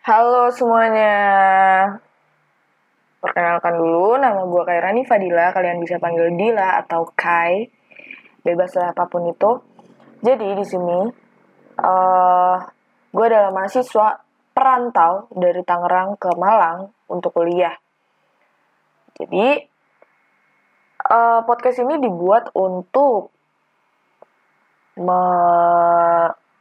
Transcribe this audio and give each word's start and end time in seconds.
Halo 0.00 0.48
semuanya. 0.48 1.12
Perkenalkan 3.20 3.76
dulu, 3.76 4.16
nama 4.16 4.48
gue 4.48 4.62
Kairani 4.64 5.04
Fadila. 5.04 5.52
Kalian 5.52 5.76
bisa 5.76 6.00
panggil 6.00 6.32
Dila 6.40 6.80
atau 6.80 7.04
Kai. 7.12 7.68
Bebas 8.40 8.72
lah 8.80 8.96
apa 8.96 9.04
pun 9.12 9.28
itu. 9.28 9.60
Jadi 10.24 10.56
di 10.56 10.64
sini, 10.64 11.04
uh, 11.84 12.56
gue 13.12 13.24
adalah 13.28 13.52
mahasiswa 13.52 14.24
perantau 14.56 15.28
dari 15.36 15.60
Tangerang 15.68 16.16
ke 16.16 16.32
Malang 16.32 16.96
untuk 17.12 17.36
kuliah. 17.36 17.76
Jadi, 19.20 19.68
uh, 21.12 21.44
podcast 21.44 21.76
ini 21.84 22.00
dibuat 22.00 22.48
untuk 22.56 23.36
me 24.96 25.22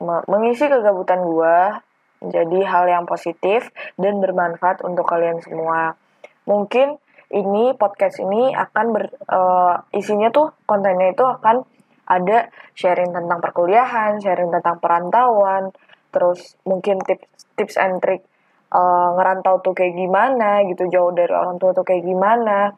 me 0.04 0.16
mengisi 0.28 0.68
kegabutan 0.68 1.24
gue 1.24 1.88
menjadi 2.20 2.60
hal 2.68 2.86
yang 2.92 3.04
positif 3.08 3.72
dan 3.96 4.20
bermanfaat 4.20 4.84
untuk 4.84 5.08
kalian 5.08 5.40
semua. 5.40 5.96
Mungkin 6.44 7.00
ini 7.30 7.78
podcast 7.78 8.20
ini 8.20 8.52
akan 8.52 8.86
ber 8.90 9.06
uh, 9.30 9.86
isinya 9.94 10.34
tuh 10.34 10.52
kontennya 10.66 11.14
itu 11.14 11.22
akan 11.22 11.62
ada 12.10 12.50
sharing 12.74 13.14
tentang 13.14 13.38
perkuliahan, 13.38 14.18
sharing 14.18 14.50
tentang 14.50 14.82
perantauan, 14.82 15.70
terus 16.10 16.58
mungkin 16.66 16.98
tips 17.06 17.54
tips 17.54 17.76
and 17.78 18.02
trick 18.02 18.26
uh, 18.74 19.14
ngerantau 19.14 19.62
tuh 19.62 19.78
kayak 19.78 19.94
gimana 19.94 20.66
gitu, 20.66 20.90
jauh 20.90 21.14
dari 21.14 21.30
orang 21.30 21.62
tua 21.62 21.70
tuh 21.70 21.86
kayak 21.86 22.02
gimana. 22.02 22.74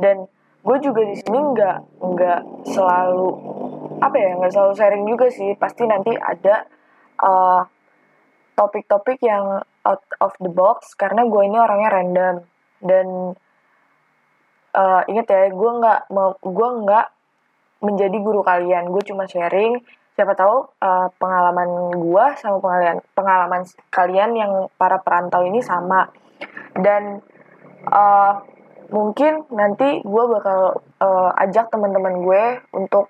Dan 0.00 0.24
gue 0.64 0.76
juga 0.80 1.04
di 1.04 1.16
sini 1.16 1.38
nggak 1.38 1.78
nggak 2.00 2.40
selalu 2.72 3.28
apa 4.00 4.16
ya 4.16 4.30
nggak 4.40 4.52
selalu 4.52 4.72
sharing 4.76 5.04
juga 5.04 5.26
sih 5.28 5.56
pasti 5.56 5.84
nanti 5.84 6.12
ada 6.16 6.68
uh, 7.20 7.62
topik-topik 8.56 9.20
yang 9.24 9.64
out 9.84 10.04
of 10.20 10.36
the 10.36 10.52
box 10.52 10.92
karena 10.92 11.24
gue 11.24 11.42
ini 11.48 11.56
orangnya 11.56 11.90
random. 11.92 12.34
Dan 12.80 13.06
uh, 14.76 15.02
inget 15.08 15.26
ya 15.28 15.48
gue 15.48 15.70
nggak 15.80 16.00
gue 16.44 16.68
nggak 16.84 17.06
menjadi 17.80 18.16
guru 18.20 18.40
kalian. 18.44 18.92
Gue 18.92 19.02
cuma 19.04 19.24
sharing. 19.24 19.80
Siapa 20.12 20.36
tahu 20.36 20.68
uh, 20.84 21.08
pengalaman 21.16 21.96
gue 21.96 22.24
sama 22.36 22.60
pengalaman 22.60 23.00
pengalaman 23.16 23.62
kalian 23.88 24.30
yang 24.36 24.52
para 24.76 25.00
perantau 25.00 25.40
ini 25.48 25.64
sama. 25.64 26.12
Dan 26.76 27.24
uh, 27.88 28.34
mungkin 28.92 29.48
nanti 29.54 30.04
gue 30.04 30.24
bakal 30.28 30.84
uh, 31.00 31.30
ajak 31.40 31.72
teman-teman 31.72 32.20
gue 32.20 32.44
untuk 32.76 33.08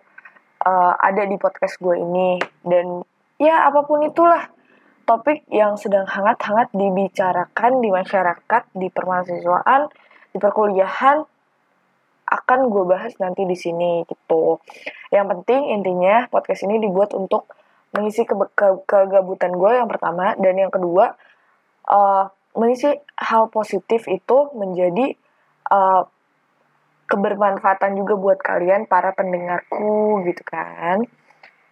uh, 0.62 0.94
ada 1.02 1.26
di 1.26 1.34
podcast 1.34 1.82
gue 1.82 1.98
ini. 1.98 2.38
Dan 2.62 3.02
ya 3.40 3.66
apa 3.66 3.88
pun 3.88 4.04
itulah 4.04 4.52
topik 5.08 5.42
yang 5.50 5.74
sedang 5.74 6.06
hangat-hangat 6.06 6.70
dibicarakan 6.70 7.82
di 7.82 7.90
masyarakat, 7.90 8.62
di 8.76 8.86
permahasiswaan, 8.92 9.90
di 10.30 10.38
perkuliahan 10.38 11.26
akan 12.30 12.60
gue 12.70 12.84
bahas 12.86 13.10
nanti 13.18 13.42
di 13.42 13.58
sini 13.58 14.06
gitu. 14.06 14.62
Yang 15.10 15.26
penting 15.34 15.74
intinya 15.74 16.30
podcast 16.30 16.62
ini 16.62 16.78
dibuat 16.78 17.10
untuk 17.18 17.50
mengisi 17.90 18.22
ke 18.22 18.38
ke 18.54 18.86
kegabutan 18.86 19.50
gue 19.50 19.72
yang 19.82 19.90
pertama 19.90 20.38
dan 20.38 20.54
yang 20.54 20.70
kedua 20.70 21.18
uh, 21.90 22.30
mengisi 22.54 22.94
hal 23.18 23.50
positif 23.50 24.06
itu 24.06 24.54
menjadi 24.54 25.18
uh, 25.74 26.06
kebermanfaatan 27.10 27.98
juga 27.98 28.14
buat 28.14 28.38
kalian 28.38 28.86
para 28.86 29.10
pendengarku 29.10 30.22
gitu 30.22 30.42
kan. 30.46 31.02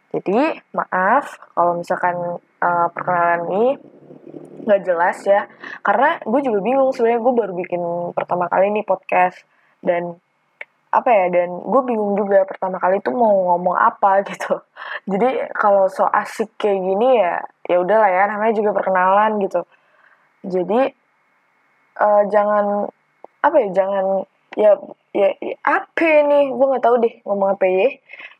Jadi 0.08 0.56
maaf 0.72 1.36
kalau 1.52 1.76
misalkan 1.76 2.16
uh, 2.40 2.88
perkenalan 2.92 3.42
ini 3.52 3.66
nggak 4.64 4.82
jelas 4.84 5.18
ya, 5.24 5.48
karena 5.84 6.20
gue 6.24 6.40
juga 6.44 6.58
bingung 6.64 6.92
sebenarnya 6.92 7.20
gue 7.20 7.34
baru 7.36 7.52
bikin 7.56 7.82
pertama 8.16 8.48
kali 8.48 8.72
nih 8.72 8.84
podcast 8.84 9.44
dan 9.84 10.16
apa 10.88 11.12
ya 11.12 11.26
dan 11.28 11.52
gue 11.60 11.82
bingung 11.84 12.16
juga 12.16 12.48
pertama 12.48 12.80
kali 12.80 13.04
itu 13.04 13.12
mau 13.12 13.52
ngomong 13.52 13.76
apa 13.76 14.20
gitu. 14.28 14.64
Jadi 15.04 15.52
kalau 15.52 15.92
so 15.92 16.08
asik 16.08 16.56
kayak 16.56 16.80
gini 16.80 17.08
ya 17.20 17.44
ya 17.68 17.76
udahlah 17.80 18.08
ya 18.08 18.24
namanya 18.32 18.54
juga 18.56 18.72
perkenalan 18.72 19.36
gitu. 19.44 19.60
Jadi 20.48 20.80
uh, 22.00 22.22
jangan 22.32 22.88
apa 23.44 23.56
ya 23.60 23.68
jangan 23.76 24.04
ya 24.56 24.72
ya, 25.12 25.28
ya 25.38 25.54
apa 25.62 26.08
nih 26.24 26.50
gue 26.56 26.66
nggak 26.66 26.84
tahu 26.84 26.96
deh 27.04 27.14
ngomong 27.28 27.54
apa 27.54 27.64
ya 27.68 27.88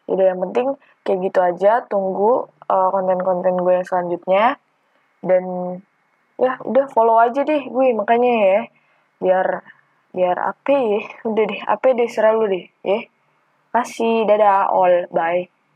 udah 0.08 0.24
yang 0.24 0.40
penting 0.48 0.68
kayak 1.08 1.32
gitu 1.32 1.40
aja 1.40 1.88
tunggu 1.88 2.44
uh, 2.68 2.88
konten-konten 2.92 3.56
gue 3.56 3.72
yang 3.80 3.88
selanjutnya. 3.88 4.60
Dan 5.24 5.44
ya 6.36 6.60
udah 6.60 6.86
follow 6.92 7.16
aja 7.16 7.40
deh 7.48 7.64
gue 7.64 7.86
makanya 7.96 8.32
ya. 8.36 8.60
Biar 9.24 9.46
biar 10.12 10.36
apa 10.36 10.72
ya 10.76 11.00
udah 11.24 11.44
deh 11.48 11.60
apa 11.64 11.86
deh 11.96 12.08
selalu 12.12 12.42
deh 12.52 12.66
ya. 12.84 13.00
Kasih 13.72 14.28
dadah 14.28 14.68
all 14.68 15.08
bye 15.08 15.57